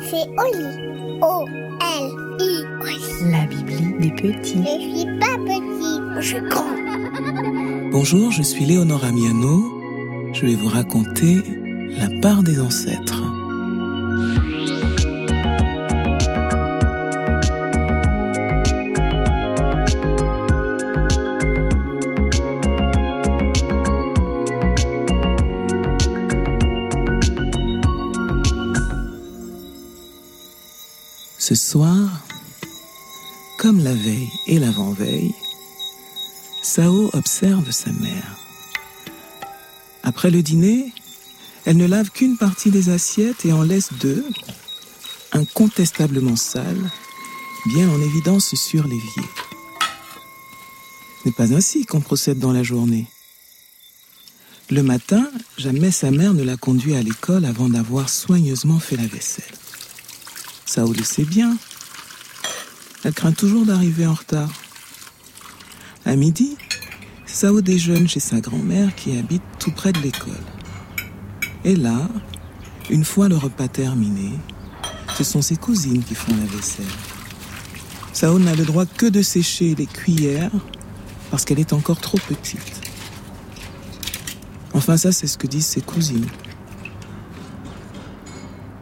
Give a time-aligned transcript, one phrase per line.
[0.00, 1.18] C'est Oli.
[1.22, 2.52] O-L-I.
[3.30, 4.62] La Bibli des petits.
[4.62, 6.76] Je suis pas petit, je suis grand.
[7.90, 9.62] Bonjour, je suis Léonora Miano.
[10.34, 11.42] Je vais vous raconter
[11.96, 13.21] la part des ancêtres.
[31.52, 32.08] Ce soir,
[33.58, 35.34] comme la veille et l'avant-veille,
[36.62, 38.38] Sao observe sa mère.
[40.02, 40.94] Après le dîner,
[41.66, 44.24] elle ne lave qu'une partie des assiettes et en laisse deux,
[45.32, 46.90] incontestablement sales,
[47.66, 49.28] bien en évidence sur l'évier.
[51.22, 53.08] Ce n'est pas ainsi qu'on procède dans la journée.
[54.70, 59.06] Le matin, jamais sa mère ne l'a conduit à l'école avant d'avoir soigneusement fait la
[59.06, 59.61] vaisselle.
[60.74, 61.58] Sao le sait bien.
[63.04, 64.50] Elle craint toujours d'arriver en retard.
[66.06, 66.56] À midi,
[67.26, 70.32] Sao déjeune chez sa grand-mère qui habite tout près de l'école.
[71.64, 72.08] Et là,
[72.88, 74.30] une fois le repas terminé,
[75.14, 76.86] ce sont ses cousines qui font la vaisselle.
[78.14, 80.50] Sao n'a le droit que de sécher les cuillères
[81.30, 82.80] parce qu'elle est encore trop petite.
[84.72, 86.30] Enfin, ça, c'est ce que disent ses cousines.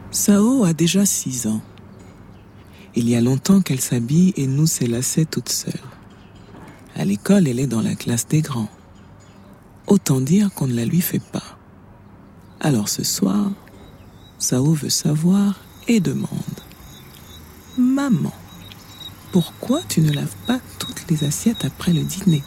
[0.09, 1.61] Sao a déjà six ans.
[2.93, 5.73] Il y a longtemps qu'elle s'habille et noue ses lacets toute seule.
[6.95, 8.69] À l'école, elle est dans la classe des grands.
[9.87, 11.57] Autant dire qu'on ne la lui fait pas.
[12.59, 13.49] Alors ce soir,
[14.39, 16.29] Sao veut savoir et demande.
[17.77, 18.33] Maman,
[19.31, 22.43] pourquoi tu ne laves pas toutes les assiettes après le dîner?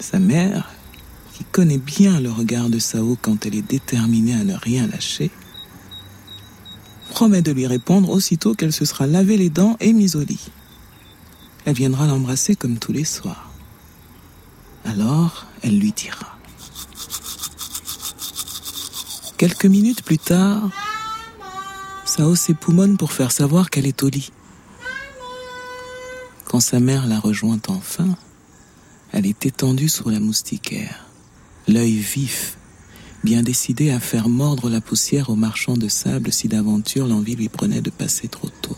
[0.00, 0.70] Sa mère,
[1.32, 5.30] qui connaît bien le regard de Sao quand elle est déterminée à ne rien lâcher,
[7.10, 10.48] promet de lui répondre aussitôt qu'elle se sera lavé les dents et mise au lit.
[11.64, 13.50] Elle viendra l'embrasser comme tous les soirs.
[14.84, 16.38] Alors, elle lui dira.
[19.36, 20.70] Quelques minutes plus tard,
[22.04, 24.30] Sao s'époumonne pour faire savoir qu'elle est au lit.
[26.46, 28.16] Quand sa mère la rejoint enfin,
[29.12, 31.06] elle est étendue sous la moustiquaire,
[31.66, 32.56] l'œil vif
[33.24, 37.48] bien décidé à faire mordre la poussière au marchand de sable si d'aventure l'envie lui
[37.48, 38.76] prenait de passer trop tôt.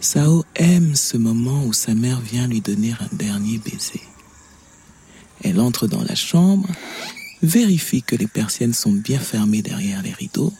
[0.00, 4.02] Sao aime ce moment où sa mère vient lui donner un dernier baiser.
[5.42, 6.68] Elle entre dans la chambre,
[7.42, 10.52] vérifie que les persiennes sont bien fermées derrière les rideaux,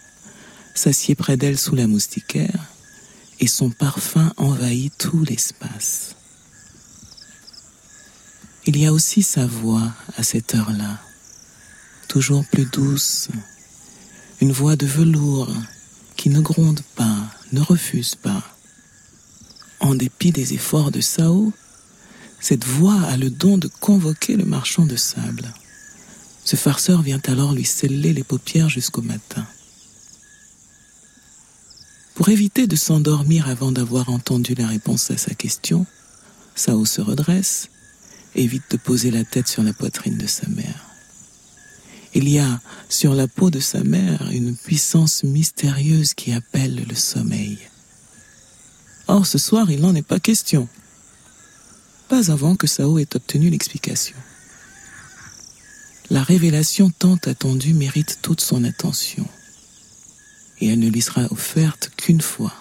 [0.75, 2.67] s'assied près d'elle sous la moustiquaire,
[3.41, 6.17] et son parfum envahit tout l'espace.
[8.67, 11.01] Il y a aussi sa voix à cette heure-là,
[12.06, 13.28] toujours plus douce,
[14.41, 15.53] une voix de velours
[16.17, 18.43] qui ne gronde pas, ne refuse pas.
[19.81, 21.53] En dépit des efforts de Sao,
[22.41, 25.53] cette voix a le don de convoquer le marchand de sable.
[26.45, 29.47] Ce farceur vient alors lui sceller les paupières jusqu'au matin.
[32.15, 35.87] Pour éviter de s'endormir avant d'avoir entendu la réponse à sa question,
[36.55, 37.69] Sao se redresse,
[38.34, 40.96] évite de poser la tête sur la poitrine de sa mère.
[42.16, 46.94] Il y a sur la peau de sa mère une puissance mystérieuse qui appelle le
[46.94, 47.59] sommeil.
[49.06, 50.66] Or, ce soir, il n'en est pas question.
[52.09, 54.16] Pas avant que Sao ait obtenu l'explication.
[56.09, 59.28] La révélation tant attendue mérite toute son attention.
[60.62, 62.54] Et elle ne lui sera offerte qu'une fois.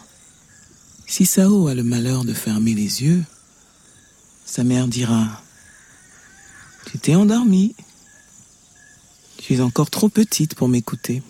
[1.07, 3.23] Si Sao a le malheur de fermer les yeux,
[4.45, 5.41] sa mère dira
[6.87, 7.73] Tu t'es endormi.
[9.45, 11.22] Tu es encore trop petite pour m'écouter.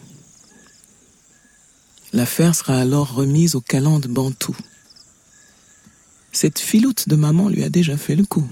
[2.13, 4.55] L'affaire sera alors remise au calende Bantou.
[6.31, 8.47] Cette filoute de maman lui a déjà fait le coup.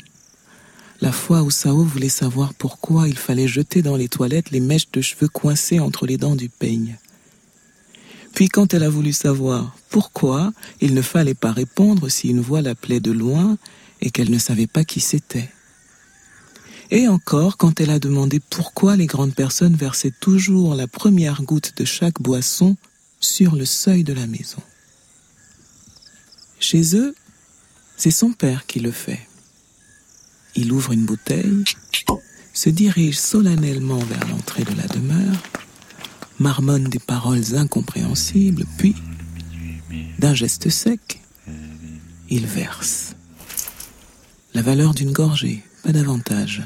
[0.99, 4.91] La fois où Sao voulait savoir pourquoi il fallait jeter dans les toilettes les mèches
[4.91, 6.97] de cheveux coincées entre les dents du peigne.
[8.33, 10.51] Puis quand elle a voulu savoir pourquoi
[10.81, 13.57] il ne fallait pas répondre si une voix l'appelait de loin
[14.01, 15.49] et qu'elle ne savait pas qui c'était.
[16.95, 21.73] Et encore, quand elle a demandé pourquoi les grandes personnes versaient toujours la première goutte
[21.75, 22.77] de chaque boisson
[23.19, 24.61] sur le seuil de la maison.
[26.59, 27.15] Chez eux,
[27.97, 29.27] c'est son père qui le fait.
[30.55, 31.63] Il ouvre une bouteille,
[32.53, 35.41] se dirige solennellement vers l'entrée de la demeure,
[36.37, 38.93] marmonne des paroles incompréhensibles, puis,
[40.19, 41.23] d'un geste sec,
[42.29, 43.15] il verse.
[44.53, 46.61] La valeur d'une gorgée, pas davantage.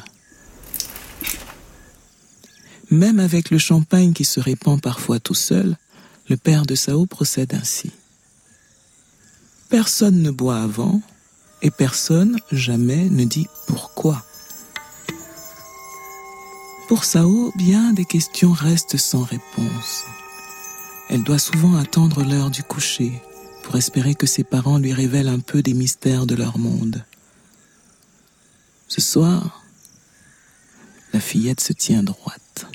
[2.90, 5.78] Même avec le champagne qui se répand parfois tout seul,
[6.30, 7.92] le père de Sao procède ainsi.
[9.70, 11.02] Personne ne boit avant
[11.62, 14.24] et personne jamais ne dit pourquoi.
[16.88, 20.06] Pour Sao, bien des questions restent sans réponse.
[21.10, 23.22] Elle doit souvent attendre l'heure du coucher
[23.64, 27.04] pour espérer que ses parents lui révèlent un peu des mystères de leur monde.
[28.88, 29.64] Ce soir,
[31.14, 32.67] la fillette se tient droite,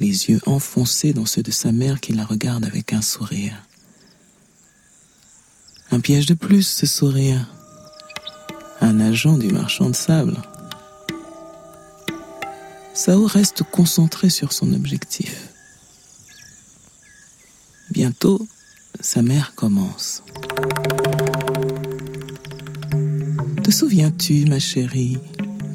[0.00, 3.54] les yeux enfoncés dans ceux de sa mère qui la regarde avec un sourire.
[5.90, 7.46] Un piège de plus, ce sourire.
[8.80, 10.36] Un agent du marchand de sable.
[12.94, 15.48] Sao reste concentré sur son objectif.
[17.90, 18.46] Bientôt,
[19.00, 20.22] sa mère commence.
[23.62, 25.18] Te souviens-tu, ma chérie,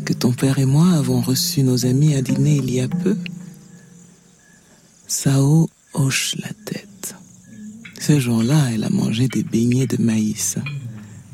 [0.05, 3.17] que ton père et moi avons reçu nos amis à dîner il y a peu?
[5.17, 7.15] Sao hoche la tête.
[8.01, 10.57] Ce jour-là, elle a mangé des beignets de maïs,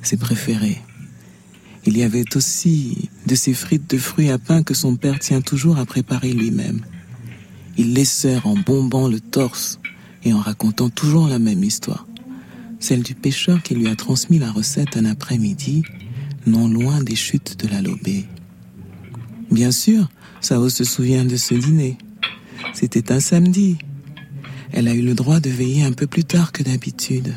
[0.04, 0.80] ses préférés.
[1.88, 5.42] Il y avait aussi de ces frites de fruits à pain que son père tient
[5.42, 6.82] toujours à préparer lui-même.
[7.76, 8.06] Il les
[8.44, 9.80] en bombant le torse
[10.24, 12.06] et en racontant toujours la même histoire,
[12.80, 15.82] celle du pêcheur qui lui a transmis la recette un après-midi,
[16.46, 18.28] non loin des chutes de la Lobée.
[19.50, 20.08] Bien sûr,
[20.40, 21.98] Sao se souvient de ce dîner.
[22.74, 23.78] C'était un samedi.
[24.72, 27.34] Elle a eu le droit de veiller un peu plus tard que d'habitude.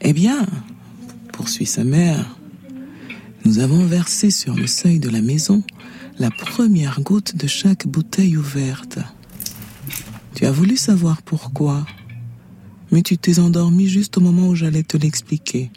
[0.00, 0.46] Eh bien,
[1.32, 2.38] poursuit sa mère,
[3.44, 5.62] nous avons versé sur le seuil de la maison
[6.18, 8.98] la première goutte de chaque bouteille ouverte.
[10.34, 11.86] Tu as voulu savoir pourquoi,
[12.90, 15.70] mais tu t'es endormi juste au moment où j'allais te l'expliquer.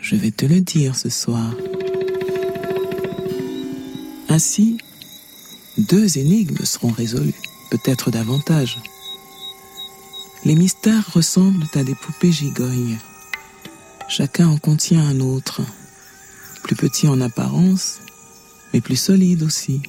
[0.00, 1.54] Je vais te le dire ce soir.
[4.28, 4.78] Ainsi,
[5.78, 7.40] deux énigmes seront résolues,
[7.70, 8.78] peut-être davantage.
[10.44, 12.98] Les mystères ressemblent à des poupées gigognes.
[14.08, 15.62] Chacun en contient un autre,
[16.62, 17.98] plus petit en apparence,
[18.72, 19.82] mais plus solide aussi.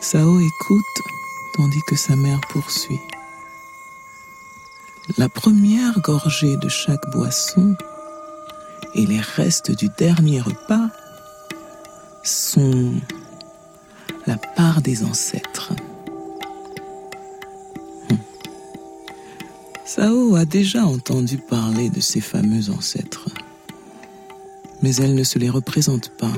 [0.00, 1.02] Sao écoute
[1.54, 3.00] tandis que sa mère poursuit.
[5.18, 7.76] La première gorgée de chaque boisson
[8.94, 10.88] et les restes du dernier repas
[12.22, 12.92] sont
[14.26, 15.72] la part des ancêtres.
[18.10, 18.18] Hum.
[19.84, 23.28] Sao a déjà entendu parler de ces fameux ancêtres,
[24.82, 26.32] mais elle ne se les représente pas.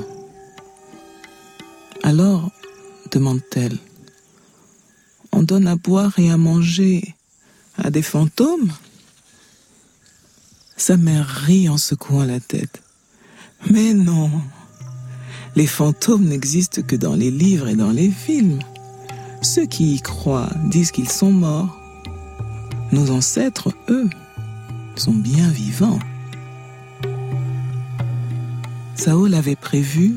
[2.03, 2.51] Alors,
[3.11, 3.77] demande-t-elle,
[5.31, 7.15] on donne à boire et à manger
[7.77, 8.71] à des fantômes?
[10.77, 12.81] Sa mère rit en secouant la tête.
[13.71, 14.29] Mais non,
[15.55, 18.59] les fantômes n'existent que dans les livres et dans les films.
[19.41, 21.79] Ceux qui y croient disent qu'ils sont morts.
[22.91, 24.09] Nos ancêtres, eux,
[24.95, 25.99] sont bien vivants.
[28.95, 30.15] Sao l'avait prévu,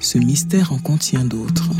[0.00, 1.70] ce mystère en contient d'autres.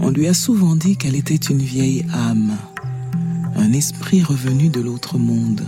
[0.00, 2.56] On lui a souvent dit qu'elle était une vieille âme,
[3.54, 5.62] un esprit revenu de l'autre monde.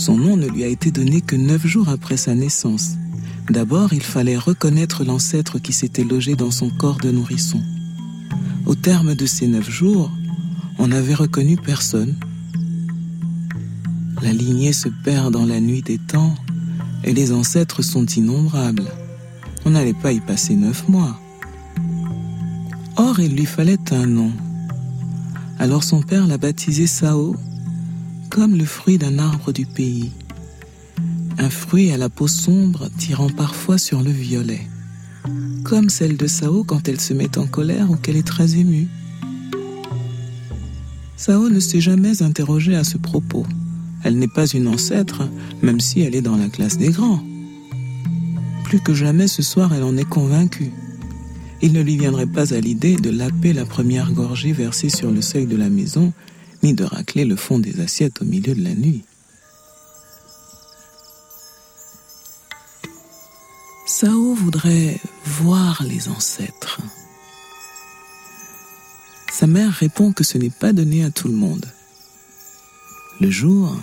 [0.00, 2.92] Son nom ne lui a été donné que neuf jours après sa naissance.
[3.50, 7.60] D'abord, il fallait reconnaître l'ancêtre qui s'était logé dans son corps de nourrisson.
[8.64, 10.10] Au terme de ces neuf jours,
[10.78, 12.16] on n'avait reconnu personne.
[14.22, 16.34] La lignée se perd dans la nuit des temps
[17.04, 18.90] et les ancêtres sont innombrables.
[19.66, 21.20] On n'allait pas y passer neuf mois.
[22.96, 24.32] Or, il lui fallait un nom.
[25.58, 27.36] Alors son père l'a baptisé Sao,
[28.30, 30.12] comme le fruit d'un arbre du pays.
[31.38, 34.66] Un fruit à la peau sombre tirant parfois sur le violet.
[35.64, 38.88] Comme celle de Sao quand elle se met en colère ou qu'elle est très émue.
[41.16, 43.44] Sao ne s'est jamais interrogée à ce propos.
[44.04, 45.28] Elle n'est pas une ancêtre,
[45.60, 47.22] même si elle est dans la classe des grands.
[48.64, 50.72] Plus que jamais ce soir, elle en est convaincue
[51.62, 55.20] il ne lui viendrait pas à l'idée de laper la première gorgée versée sur le
[55.20, 56.12] seuil de la maison,
[56.62, 59.04] ni de racler le fond des assiettes au milieu de la nuit.
[63.86, 66.80] Sao voudrait voir les ancêtres.
[69.32, 71.66] Sa mère répond que ce n'est pas donné à tout le monde.
[73.20, 73.74] Le jour,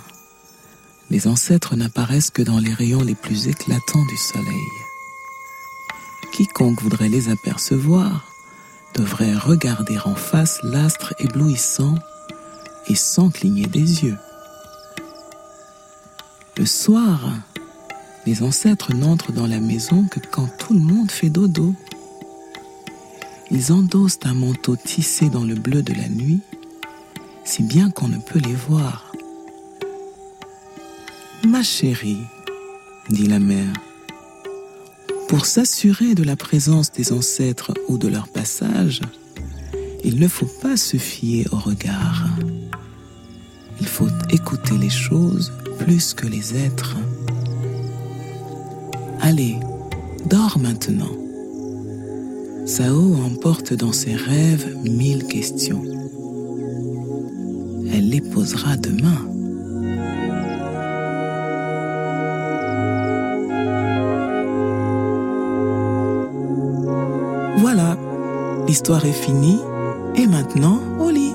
[1.10, 4.70] les ancêtres n'apparaissent que dans les rayons les plus éclatants du soleil.
[6.32, 8.26] Quiconque voudrait les apercevoir
[8.94, 11.94] devrait regarder en face l'astre éblouissant
[12.88, 14.18] et sans cligner des yeux.
[16.56, 17.20] Le soir,
[18.26, 21.74] Les ancêtres n'entrent dans la maison que quand tout le monde fait dodo.
[23.50, 26.40] Ils endossent un manteau tissé dans le bleu de la nuit,
[27.44, 29.12] si bien qu'on ne peut les voir.
[31.46, 32.20] Ma chérie,
[33.08, 33.72] dit la mère,
[35.28, 39.00] pour s'assurer de la présence des ancêtres ou de leur passage,
[40.04, 42.28] il ne faut pas se fier au regard.
[43.88, 46.94] Il faut écouter les choses plus que les êtres.
[49.22, 49.56] Allez,
[50.26, 51.16] dors maintenant.
[52.66, 55.82] Sao emporte dans ses rêves mille questions.
[57.90, 59.20] Elle les posera demain.
[67.56, 67.96] Voilà,
[68.68, 69.60] l'histoire est finie
[70.14, 71.27] et maintenant au lit.